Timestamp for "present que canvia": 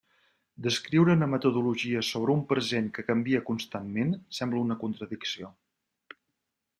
2.53-3.41